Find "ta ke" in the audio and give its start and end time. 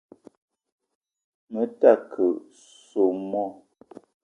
1.79-2.25